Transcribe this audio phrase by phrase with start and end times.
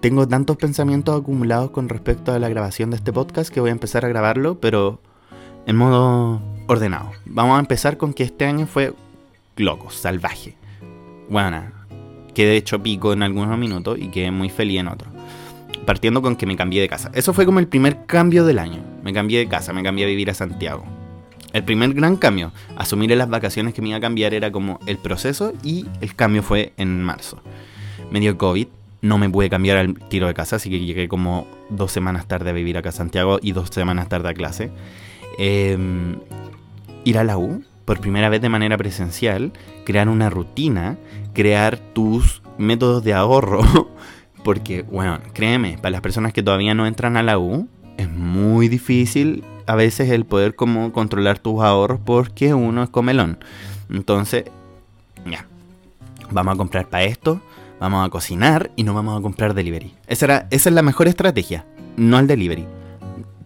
[0.00, 3.72] tengo tantos pensamientos acumulados con respecto a la grabación de este podcast que voy a
[3.72, 5.00] empezar a grabarlo, pero
[5.66, 7.10] en modo ordenado.
[7.26, 8.94] Vamos a empezar con que este año fue
[9.56, 10.56] loco, salvaje.
[11.28, 11.64] Bueno,
[12.34, 15.12] quedé hecho pico en algunos minutos y quedé muy feliz en otros.
[15.84, 17.10] Partiendo con que me cambié de casa.
[17.14, 18.82] Eso fue como el primer cambio del año.
[19.02, 20.84] Me cambié de casa, me cambié a vivir a Santiago.
[21.52, 24.98] El primer gran cambio, asumir las vacaciones que me iba a cambiar era como el
[24.98, 27.42] proceso y el cambio fue en marzo.
[28.10, 28.68] Me dio COVID,
[29.00, 32.50] no me pude cambiar al tiro de casa, así que llegué como dos semanas tarde
[32.50, 34.70] a vivir acá a Santiago y dos semanas tarde a clase.
[35.38, 36.16] Em,
[37.04, 39.52] ir a la U por primera vez de manera presencial,
[39.84, 40.98] crear una rutina,
[41.32, 43.60] crear tus métodos de ahorro.
[44.44, 48.68] Porque, bueno, créeme, para las personas que todavía no entran a la U, es muy
[48.68, 53.38] difícil a veces el poder como controlar tus ahorros porque uno es comelón.
[53.90, 54.44] Entonces,
[55.26, 55.46] ya,
[56.30, 57.42] vamos a comprar para esto,
[57.80, 59.94] vamos a cocinar y no vamos a comprar delivery.
[60.06, 62.66] Esa, era, esa es la mejor estrategia, no el delivery.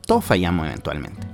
[0.07, 1.27] Todos fallamos eventualmente.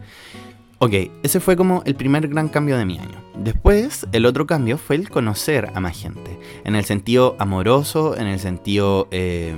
[0.80, 3.20] Ok, ese fue como el primer gran cambio de mi año.
[3.36, 6.38] Después, el otro cambio fue el conocer a más gente.
[6.64, 9.08] En el sentido amoroso, en el sentido...
[9.10, 9.54] Eh,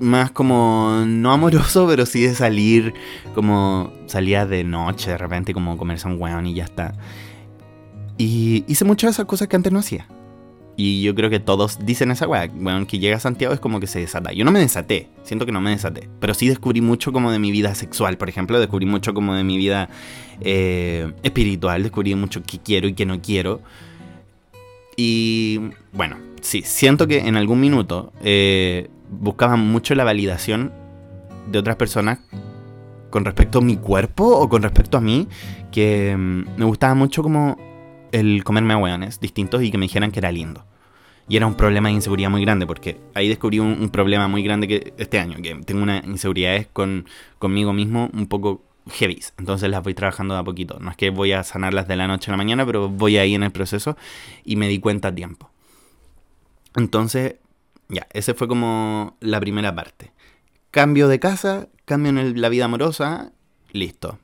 [0.00, 2.94] más como no amoroso, pero sí de salir
[3.34, 6.94] como salía de noche de repente, como comerse un weón y ya está.
[8.18, 10.06] Y hice muchas de esas cosas que antes no hacía.
[10.76, 12.48] Y yo creo que todos dicen esa weá.
[12.52, 14.32] Bueno, que llega a Santiago es como que se desata.
[14.32, 16.08] Yo no me desaté, siento que no me desaté.
[16.18, 18.58] Pero sí descubrí mucho como de mi vida sexual, por ejemplo.
[18.58, 19.88] Descubrí mucho como de mi vida
[20.40, 21.82] eh, espiritual.
[21.82, 23.60] Descubrí mucho qué quiero y qué no quiero.
[24.96, 25.60] Y
[25.92, 30.72] bueno, sí, siento que en algún minuto eh, buscaba mucho la validación
[31.50, 32.18] de otras personas
[33.10, 35.28] con respecto a mi cuerpo o con respecto a mí.
[35.70, 37.56] Que mm, me gustaba mucho como
[38.14, 40.64] el comerme a distintos y que me dijeran que era lindo.
[41.28, 44.68] Y era un problema de inseguridad muy grande, porque ahí descubrí un, problema muy grande
[44.68, 47.06] que este año, que tengo una inseguridades con,
[47.38, 49.20] conmigo mismo un poco heavy.
[49.38, 50.78] Entonces las voy trabajando de a poquito.
[50.80, 53.34] No es que voy a sanarlas de la noche a la mañana, pero voy ahí
[53.34, 53.96] en el proceso
[54.44, 55.50] y me di cuenta a tiempo.
[56.76, 57.36] Entonces,
[57.88, 60.12] ya, esa fue como la primera parte.
[60.70, 63.32] Cambio de casa, cambio en la vida amorosa,
[63.72, 64.18] listo.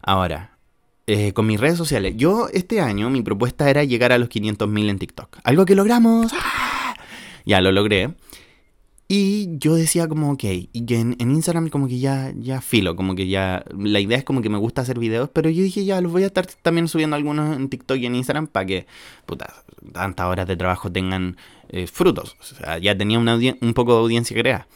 [0.00, 0.56] Ahora,
[1.12, 2.14] eh, con mis redes sociales.
[2.16, 5.38] Yo este año mi propuesta era llegar a los 500.000 en TikTok.
[5.42, 6.32] Algo que logramos.
[6.32, 6.94] ¡Ah!
[7.44, 8.14] Ya lo logré.
[9.08, 13.16] Y yo decía como, ok, y en, en, Instagram como que ya, ya filo, como
[13.16, 16.00] que ya, la idea es como que me gusta hacer videos, pero yo dije ya,
[16.00, 18.86] los voy a estar también subiendo algunos en TikTok y en Instagram para que,
[19.26, 19.52] puta,
[19.92, 21.36] tantas horas de trabajo tengan
[21.70, 22.36] eh, frutos.
[22.38, 24.68] O sea, ya tenía una un poco de audiencia creada.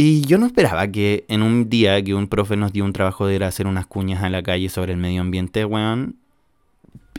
[0.00, 3.26] Y yo no esperaba que en un día que un profe nos dio un trabajo
[3.26, 6.14] de ir a hacer unas cuñas a la calle sobre el medio ambiente, weón,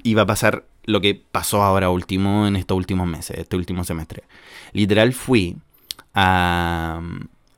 [0.04, 4.24] iba a pasar lo que pasó ahora último en estos últimos meses, este último semestre.
[4.72, 5.58] Literal fui
[6.14, 7.02] a...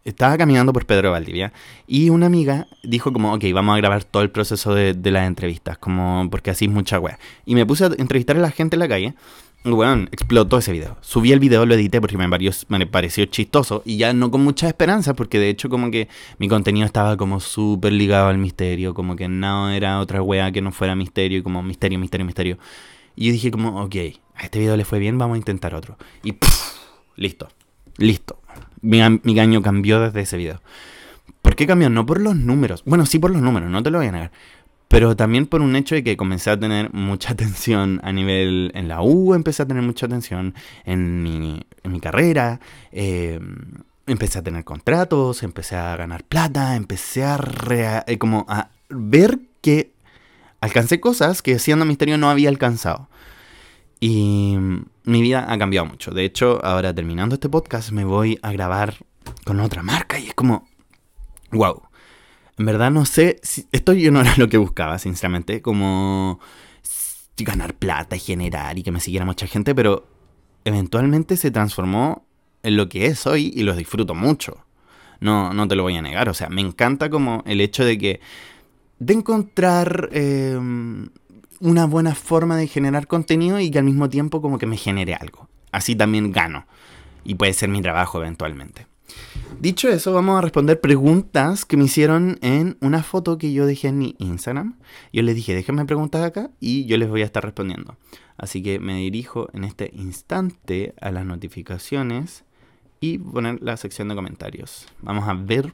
[0.05, 1.53] Estaba caminando por Pedro Valdivia
[1.85, 5.27] y una amiga dijo como, ok, vamos a grabar todo el proceso de, de las
[5.27, 7.19] entrevistas, como porque así es mucha weá.
[7.45, 9.13] Y me puse a entrevistar a la gente en la calle
[9.63, 10.97] bueno, explotó ese video.
[11.01, 15.13] Subí el video, lo edité porque me, pareció chistoso y ya no con mucha esperanza
[15.13, 16.07] porque de hecho como que
[16.39, 20.61] mi contenido estaba como súper ligado al misterio, como que no era otra wea que
[20.61, 22.57] no fuera misterio y como misterio, misterio, misterio.
[23.15, 23.95] Y yo dije como, ok,
[24.35, 25.97] a este video le fue bien, vamos a intentar otro.
[26.23, 26.35] Y
[27.15, 27.49] listo,
[27.97, 28.39] listo.
[28.81, 30.61] Mi, mi año cambió desde ese video.
[31.43, 31.89] ¿Por qué cambió?
[31.89, 32.83] No por los números.
[32.85, 34.31] Bueno, sí por los números, no te lo voy a negar
[34.91, 38.89] pero también por un hecho de que comencé a tener mucha atención a nivel en
[38.89, 40.53] la U, empecé a tener mucha atención
[40.83, 42.59] en mi, en mi carrera,
[42.91, 49.39] em, empecé a tener contratos, empecé a ganar plata, empecé a, eh, como a ver
[49.61, 49.93] que
[50.59, 53.07] alcancé cosas que siendo misterio no había alcanzado.
[54.01, 54.57] Y
[55.05, 56.11] mi vida ha cambiado mucho.
[56.11, 58.95] De hecho, ahora terminando este podcast me voy a grabar
[59.45, 60.67] con otra marca y es como,
[61.51, 61.83] wow
[62.61, 66.39] en verdad no sé, si, esto yo no era lo que buscaba, sinceramente, como
[67.39, 70.07] ganar plata y generar y que me siguiera mucha gente, pero
[70.63, 72.23] eventualmente se transformó
[72.61, 74.63] en lo que es hoy y lo disfruto mucho.
[75.21, 77.97] No, no te lo voy a negar, o sea, me encanta como el hecho de
[77.97, 78.19] que
[78.99, 81.09] de encontrar em,
[81.61, 85.15] una buena forma de generar contenido y que al mismo tiempo como que me genere
[85.15, 85.49] algo.
[85.71, 86.67] Así también gano.
[87.23, 88.85] Y puede ser mi trabajo eventualmente.
[89.59, 93.89] Dicho eso, vamos a responder preguntas que me hicieron en una foto que yo dejé
[93.89, 94.79] en mi Instagram.
[95.13, 97.95] Yo les dije, déjenme preguntar acá y yo les voy a estar respondiendo.
[98.37, 102.43] Así que me dirijo en este instante a las notificaciones
[102.99, 104.87] y poner la sección de comentarios.
[105.01, 105.73] Vamos a ver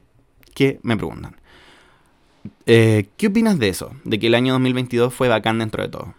[0.54, 1.36] qué me preguntan.
[2.66, 3.92] Eh, ¿Qué opinas de eso?
[4.04, 6.14] De que el año 2022 fue bacán dentro de todo.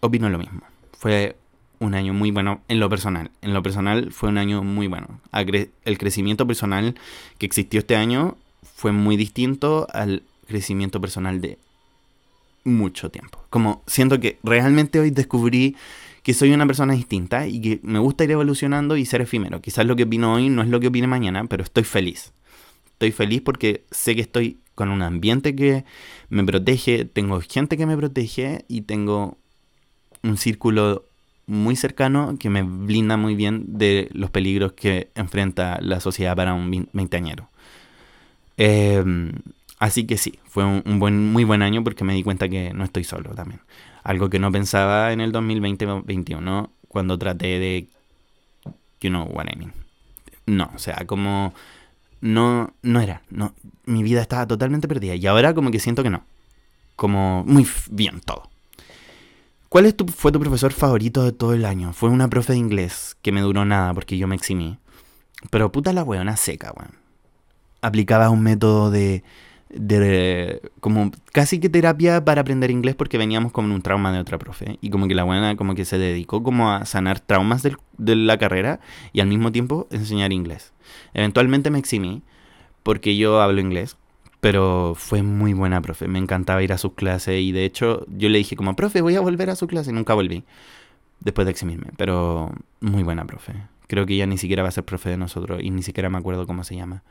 [0.00, 0.62] Opino lo mismo.
[0.98, 1.36] Fue
[1.80, 3.30] un año muy bueno en lo personal.
[3.42, 5.20] En lo personal fue un año muy bueno.
[5.32, 6.94] El crecimiento personal
[7.38, 11.58] que existió este año fue muy distinto al crecimiento personal de
[12.64, 13.42] mucho tiempo.
[13.48, 15.74] Como siento que realmente hoy descubrí
[16.22, 19.62] que soy una persona distinta y que me gusta ir evolucionando y ser efímero.
[19.62, 22.32] Quizás lo que opino hoy no es lo que opine mañana, pero estoy feliz.
[22.92, 25.84] Estoy feliz porque sé que estoy con un ambiente que
[26.28, 29.38] me protege, tengo gente que me protege y tengo
[30.22, 31.06] un círculo
[31.50, 36.54] muy cercano que me blinda muy bien de los peligros que enfrenta la sociedad para
[36.54, 37.50] un veinteañero.
[38.56, 39.32] Em,
[39.78, 42.84] así que sí, fue un, buen, muy buen año porque me di cuenta que no
[42.84, 43.60] estoy solo también.
[44.04, 47.88] Algo que no pensaba en el 2020-2021 cuando traté de...
[49.00, 49.72] You know what I mean.
[50.46, 51.52] No, o sea, como...
[52.20, 53.22] No, no era.
[53.30, 53.54] No,
[53.86, 55.16] mi vida estaba totalmente perdida.
[55.16, 56.22] Y ahora como que siento que no.
[56.96, 58.50] Como muy bien todo.
[59.70, 61.92] ¿Cuál es tu, fue tu profesor favorito de todo el año?
[61.92, 64.78] Fue una profe de inglés que me duró nada porque yo me eximí.
[65.50, 66.96] Pero puta la weona seca, weón.
[67.80, 69.22] Aplicaba un método de,
[69.68, 74.38] de como casi que terapia para aprender inglés porque veníamos con un trauma de otra
[74.38, 78.16] profe y como que la buena como que se dedicó como a sanar traumas de
[78.16, 78.80] la carrera
[79.12, 80.72] y al mismo tiempo enseñar inglés.
[81.14, 82.22] Eventualmente me eximí
[82.82, 83.96] porque yo hablo inglés
[84.40, 86.08] pero fue muy buena, profe.
[86.08, 89.16] Me encantaba ir a sus clases y de hecho yo le dije como, profe, voy
[89.16, 90.44] a volver a su clase y nunca volví.
[91.20, 91.88] Después de eximirme.
[91.98, 93.52] Pero muy buena, profe.
[93.86, 96.16] Creo que ella ni siquiera va a ser profe de nosotros y ni siquiera me
[96.16, 97.02] acuerdo cómo se llama.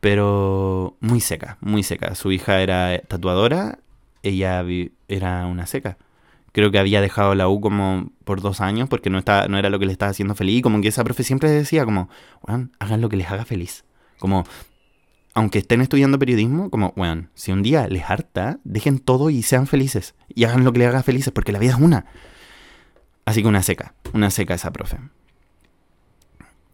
[0.00, 2.14] Pero muy seca, muy seca.
[2.14, 3.80] Su hija era tatuadora,
[4.22, 4.64] ella
[5.08, 5.98] era una seca.
[6.52, 9.68] Creo que había dejado la U como por dos años porque no, estaba, no era
[9.68, 10.58] lo que le estaba haciendo feliz.
[10.58, 12.08] Y como que esa profe siempre decía como,
[12.46, 13.84] hagan lo que les haga feliz.
[14.18, 14.44] Como
[15.34, 19.66] aunque estén estudiando periodismo, como, bueno, si un día les harta, dejen todo y sean
[19.66, 20.14] felices.
[20.28, 22.06] Y hagan lo que les haga felices, porque la vida es una.
[23.24, 24.98] Así que una seca, una seca esa profe.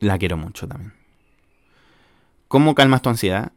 [0.00, 0.94] La quiero mucho también.
[2.48, 3.52] ¿Cómo calmas tu ansiedad?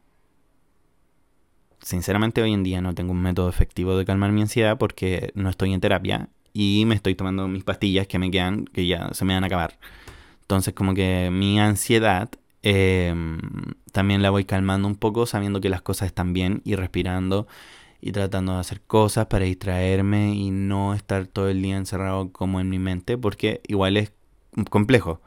[1.79, 5.49] Sinceramente hoy en día no tengo un método efectivo de calmar mi ansiedad porque no
[5.49, 9.25] estoy en terapia y me estoy tomando mis pastillas que me quedan, que ya se
[9.25, 9.77] me van a acabar.
[10.41, 12.29] Entonces como que mi ansiedad
[12.69, 13.39] Em,
[13.93, 17.47] también la voy calmando un poco sabiendo que las cosas están bien y respirando
[18.01, 22.59] y tratando de hacer cosas para distraerme y no estar todo el día encerrado como
[22.59, 24.11] en mi mente porque igual es
[24.69, 25.21] complejo.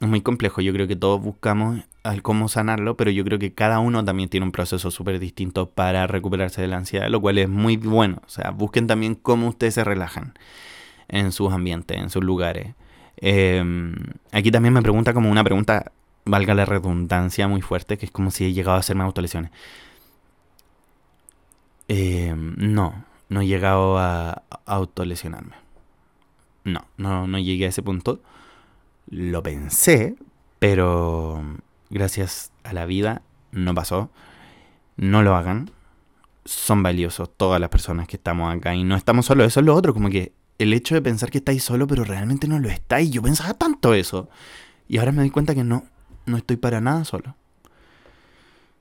[0.00, 1.80] Es muy complejo, yo creo que todos buscamos
[2.22, 6.06] cómo sanarlo, pero yo creo que cada uno también tiene un proceso súper distinto para
[6.06, 8.22] recuperarse de la ansiedad, lo cual es muy bueno.
[8.24, 10.34] O sea, busquen también cómo ustedes se relajan
[11.08, 12.74] en sus ambientes, en sus lugares.
[13.16, 13.96] Em,
[14.30, 15.90] aquí también me pregunta como una pregunta
[16.24, 19.50] valga la redundancia muy fuerte, que es como si he llegado a hacerme autolesiones.
[21.88, 25.62] Eh, no, no he llegado a autolesionarme.
[26.64, 28.20] No, no, no llegué a ese punto.
[29.08, 30.16] Lo pensé,
[30.58, 31.42] pero
[31.90, 34.10] gracias a la vida no pasó.
[34.96, 35.70] No lo hagan.
[36.44, 39.46] Son valiosos todas las personas que estamos acá y no estamos solos.
[39.46, 42.46] Eso es lo otro, como que el hecho de pensar que estáis solo, pero realmente
[42.46, 43.10] no lo estáis.
[43.10, 44.28] Yo pensaba tanto eso.
[44.88, 45.84] Y ahora me doy cuenta que no,
[46.26, 47.34] no estoy para nada solo.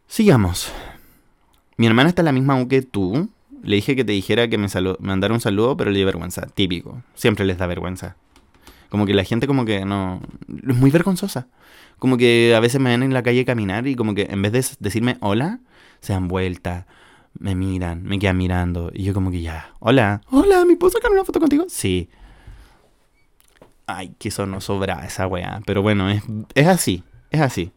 [0.07, 0.71] Sigamos.
[1.77, 3.29] Mi hermana está en la misma U que tú.
[3.63, 4.67] Le dije que te dijera que me,
[4.99, 6.47] mandara un saludo, pero le dio vergüenza.
[6.47, 7.01] Típico.
[7.15, 8.15] Siempre les da vergüenza.
[8.89, 10.21] Como que la gente como que no...
[10.67, 11.47] Es muy vergonzosa.
[11.97, 14.51] Como que a veces me ven en la calle caminar y como que en vez
[14.51, 15.59] de decirme hola,
[16.01, 16.87] se dan vuelta,
[17.37, 18.91] me miran, me quedan mirando.
[18.93, 21.65] Y yo como que ya, hola, hola, ¿me puedo sacar una foto contigo?
[21.69, 22.09] Sí.
[23.85, 25.61] Ay, que eso no sobra esa weá.
[25.65, 26.23] Pero bueno, es,
[26.55, 27.03] es así.
[27.31, 27.71] Es así.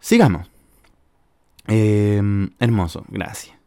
[0.00, 0.48] Sigamos.
[1.66, 3.58] Em, hermoso, gracias.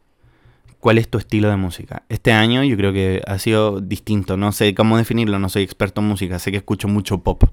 [0.80, 2.02] ¿Cuál es tu estilo de música?
[2.10, 4.36] Este año yo creo que ha sido distinto.
[4.38, 6.40] No sé cómo definirlo, no soy experto en música.
[6.40, 7.44] Sé que escucho mucho pop.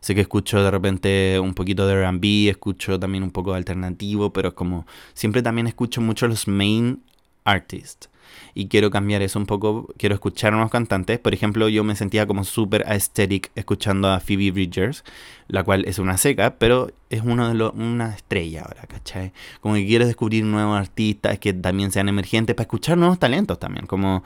[0.00, 4.32] Sé que escucho de repente un poquito de RB, escucho también un poco de alternativo,
[4.32, 4.86] pero es como.
[5.12, 7.02] Siempre también escucho mucho los main
[7.44, 8.10] artists
[8.54, 11.18] y quiero cambiar eso un poco, quiero escuchar a cantantes.
[11.18, 15.04] Por ejemplo, yo me sentía como súper aesthetic escuchando a Phoebe Bridgers,
[15.48, 19.32] la cual es una seca, pero es uno de los, una estrella ahora, ¿cachai?
[19.60, 23.86] Como que quiero descubrir nuevos artistas que también sean emergentes para escuchar nuevos talentos también,
[23.86, 24.22] como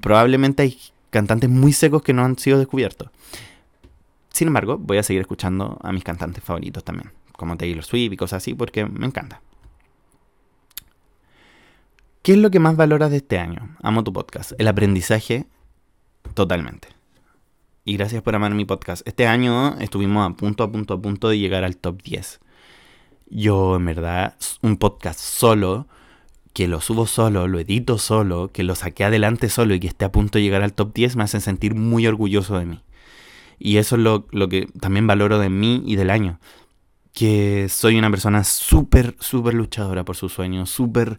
[0.00, 0.78] probablemente hay
[1.10, 3.10] cantantes muy secos que no han sido descubiertos.
[4.30, 8.16] Sin embargo, voy a seguir escuchando a mis cantantes favoritos también, como Taylor Swift y
[8.16, 9.40] cosas así, porque me encanta.
[12.24, 13.76] ¿Qué es lo que más valoras de este año?
[13.82, 14.52] Amo tu podcast.
[14.56, 15.44] El aprendizaje,
[16.32, 16.88] totalmente.
[17.84, 19.06] Y gracias por amar mi podcast.
[19.06, 22.40] Este año estuvimos a punto, a punto, a punto de llegar al top 10.
[23.28, 25.86] Yo, en verdad, un podcast solo,
[26.54, 30.06] que lo subo solo, lo edito solo, que lo saqué adelante solo y que esté
[30.06, 32.82] a punto de llegar al top 10, me hace sentir muy orgulloso de mí.
[33.58, 36.40] Y eso es lo, lo que también valoro de mí y del año.
[37.12, 41.18] Que soy una persona súper, súper luchadora por sus sueños, súper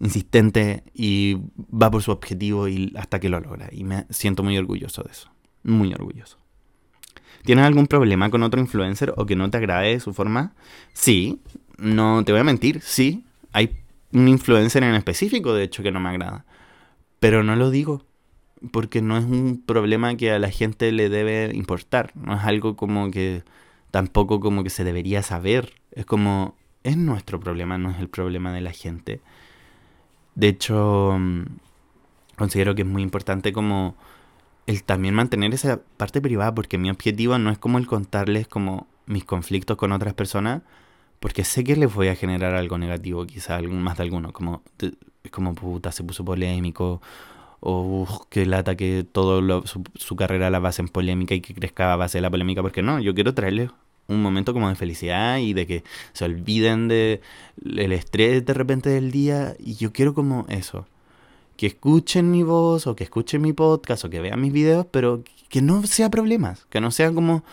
[0.00, 3.68] insistente y va por su objetivo y hasta que lo logra.
[3.72, 5.30] Y me siento muy orgulloso de eso.
[5.62, 6.38] Muy orgulloso.
[7.44, 10.54] ¿Tienes algún problema con otro influencer o que no te agrade su forma?
[10.92, 11.40] Sí,
[11.76, 13.24] no te voy a mentir, sí.
[13.52, 13.76] Hay
[14.12, 16.46] un influencer en específico, de hecho, que no me agrada.
[17.20, 18.04] Pero no lo digo
[18.72, 22.12] porque no es un problema que a la gente le debe importar.
[22.14, 23.42] No es algo como que
[23.90, 25.72] tampoco como que se debería saber.
[25.92, 29.20] Es como, es nuestro problema, no es el problema de la gente.
[30.34, 31.44] De hecho, mm,
[32.36, 33.96] considero que es muy importante como
[34.66, 38.86] el también mantener esa parte privada, porque mi objetivo no es como el contarles como
[39.06, 40.62] mis conflictos con otras personas,
[41.20, 44.62] porque sé que les voy a generar algo negativo, quizá más de alguno, como,
[45.30, 47.00] como puta, se puso polémico,
[47.60, 51.96] o que lata que todo su, carrera la base en polémica y que crezca a
[51.96, 53.70] base de la polémica, porque no, yo quiero traerles
[54.06, 57.20] un momento como de felicidad y de que se olviden de
[57.64, 60.86] estrés de repente del día y yo quiero como eso
[61.56, 65.22] que escuchen mi voz o que escuchen mi podcast o que vean mis videos, pero
[65.48, 67.44] que no sea problemas, que no sea como,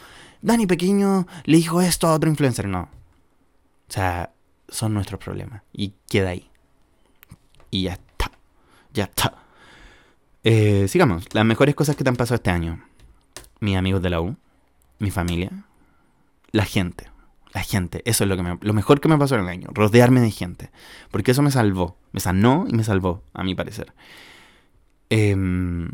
[0.42, 2.84] Dani Pequeño le dijo esto a otro influencer, no.
[2.84, 4.32] O sea,
[4.68, 6.50] son nuestros problemas y queda ahí.
[7.70, 8.32] Y ya está,
[8.94, 9.36] ya está.
[10.44, 12.84] Eh, sigamos, las mejores cosas que te han pasado este año.
[13.60, 14.36] Mis amigos de la U,
[14.98, 15.52] mi familia,
[16.52, 17.12] la gente
[17.54, 18.02] la gente.
[18.06, 19.68] Eso es lo, que me, lo mejor que me pasó en el año.
[19.74, 20.72] Rodearme de gente.
[21.10, 21.98] Porque eso me salvó.
[22.12, 23.94] Me sanó y me salvó, a mi parecer.
[25.10, 25.90] Em,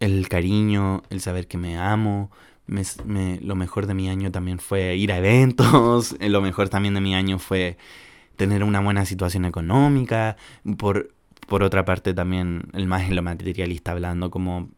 [0.00, 2.30] el cariño, el saber que me amo.
[2.66, 6.16] lo mejor de mi año también fue ir a eventos.
[6.20, 7.76] lo mejor también de mi año fue
[8.36, 10.36] tener una buena situación económica.
[10.78, 11.12] Por,
[11.48, 14.70] por otra parte también, el más en lo materialista hablando, como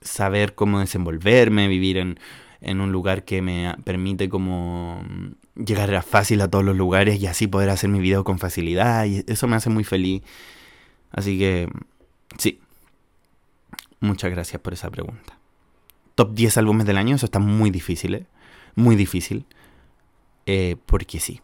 [0.00, 2.20] saber cómo desenvolverme, vivir en
[2.60, 5.02] en un lugar que me permite como
[5.54, 9.24] llegar fácil a todos los lugares y así poder hacer mi video con facilidad y
[9.26, 10.22] eso me hace muy feliz.
[11.10, 11.68] Así que
[12.38, 12.60] sí,
[14.00, 15.38] muchas gracias por esa pregunta.
[16.14, 18.26] Top 10 álbumes del año, eso está muy difícil, ¿eh?
[18.74, 19.44] muy difícil,
[20.46, 21.40] eh, porque sí.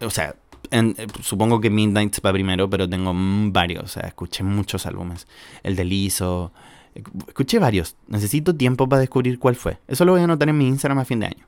[0.00, 0.36] O sea,
[0.70, 5.26] eh, supongo que Midnight va primero, pero tengo varios, o sea, escuché muchos álbumes.
[5.62, 6.52] El de Lizo,
[6.94, 7.96] Escuché varios.
[8.08, 9.78] Necesito tiempo para descubrir cuál fue.
[9.88, 11.46] Eso lo voy a anotar en mi Instagram a fin de año.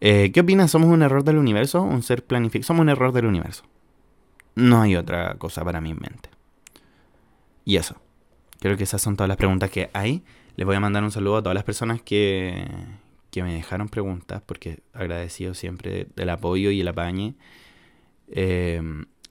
[0.00, 0.70] Eh, ¿Qué opinas?
[0.70, 1.82] ¿Somos un error del universo?
[1.82, 2.66] ¿Un ser planificado?
[2.66, 3.64] Somos un error del universo.
[4.54, 6.30] No hay otra cosa para mi mente.
[7.64, 7.96] Y eso.
[8.60, 10.24] Creo que esas son todas las preguntas que hay.
[10.56, 12.66] Les voy a mandar un saludo a todas las personas que,
[13.30, 17.34] que me dejaron preguntas, porque agradecido siempre del apoyo y el apañe.
[18.28, 18.80] Eh,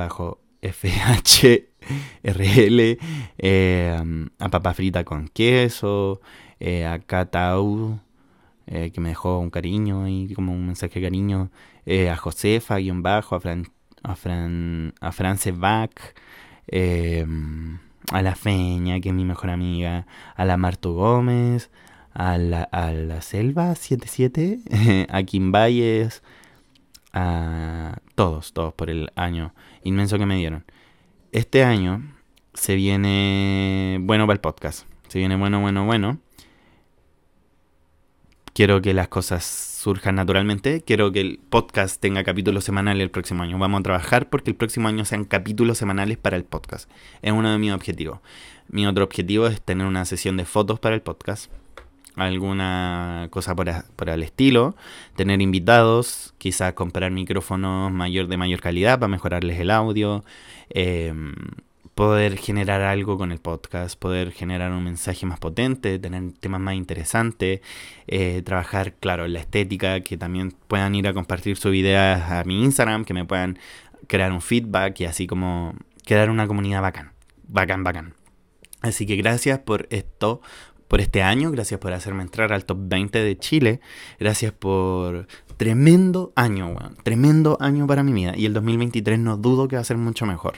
[3.38, 6.22] eh, a papa frita con queso,
[6.60, 8.00] eh, a Catau,
[8.68, 11.50] eh, que me dejó un cariño y como un mensaje de cariño,
[12.12, 13.68] a Josefa, guion bajo, a Fran,
[14.04, 16.14] a Fran, a France Bach,
[18.12, 20.06] a la Feña, que es mi mejor amiga,
[20.36, 21.72] a la Marto Gómez,
[22.14, 26.22] a la, a la Selva 77, a Kim Valles,
[27.14, 30.64] a todos, todos por el año inmenso que me dieron.
[31.32, 32.04] Este año
[32.54, 34.86] se viene bueno para el podcast.
[35.08, 36.20] Se viene bueno, bueno, bueno.
[38.54, 40.84] Quiero que las cosas surjan naturalmente.
[40.86, 43.58] Quiero que el podcast tenga capítulos semanales el próximo año.
[43.58, 46.92] Vamos a trabajar porque el próximo año sean capítulos semanales para el podcast.
[47.24, 48.20] Es uno de mis objetivos.
[48.68, 51.52] Mi otro objetivo es tener una sesión de fotos para el podcast
[52.16, 53.70] alguna cosa por,
[54.10, 54.76] el estilo,
[55.16, 60.24] tener invitados, quizás comprar micrófonos mayor de mayor calidad para mejorarles el audio,
[60.70, 61.34] em,
[61.96, 66.76] poder generar algo con el podcast, poder generar un mensaje más potente, tener temas más
[66.76, 67.62] interesantes,
[68.08, 72.64] eh, trabajar, claro, la estética, que también puedan ir a compartir sus ideas a mi
[72.64, 73.60] Instagram, que me puedan
[74.08, 75.76] crear un feedback y así como
[76.06, 77.12] crear una comunidad bacán,
[77.48, 78.14] bacán, bacán.
[78.82, 80.42] Así que gracias por esto,
[80.92, 83.80] por este año, gracias por hacerme entrar al top 20 de Chile,
[84.20, 89.70] gracias por tremendo año, weón, tremendo año para mi vida y el 2023 no dudo
[89.70, 90.56] que va a ser mucho mejor.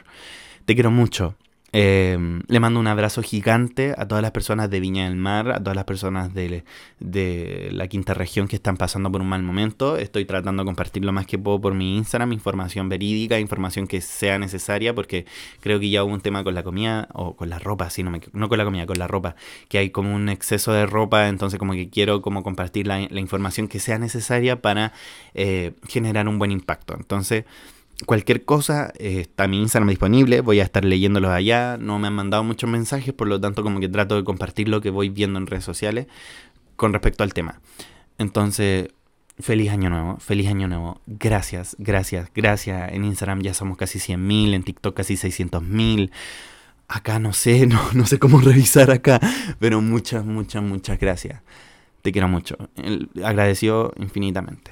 [0.66, 1.36] Te quiero mucho.
[1.76, 5.60] Eh, le mando un abrazo gigante a todas las personas de Viña del Mar, a
[5.60, 6.64] todas las personas de,
[7.00, 9.98] de, la quinta región que están pasando por un mal momento.
[9.98, 14.02] Estoy tratando de compartir lo más que puedo por mi Instagram, información verídica, información que
[14.02, 15.26] sea necesaria, porque
[15.62, 18.12] creo que ya hubo un tema con la comida, o con la ropa, sí, no,
[18.12, 19.36] me, no con la comida, con la ropa,
[19.68, 23.68] que hay como un exceso de ropa, entonces como que quiero como compartir la, información
[23.68, 24.94] que sea necesaria para
[25.34, 26.94] eh, generar un buen impacto.
[26.96, 27.46] Entonces
[28.06, 32.14] cualquier cosa, eh, está mi Instagram disponible, voy a estar leyéndolos allá, no me han
[32.14, 35.40] mandado muchos mensajes, por lo tanto como que trato de compartir lo que voy viendo
[35.40, 36.08] en redes sociales
[36.76, 37.62] con respecto al tema.
[38.18, 38.90] Entonces,
[39.40, 42.92] feliz año nuevo, feliz año nuevo, gracias, gracias, gracias.
[42.92, 46.12] En Instagram ya somos casi 100.000, en TikTok casi 600.000.
[46.88, 49.20] Acá no sé, no, no sé cómo revisar acá,
[49.60, 51.42] pero muchas, muchas, muchas gracias.
[52.02, 52.58] Te quiero mucho.
[53.24, 54.72] Agradecido infinitamente.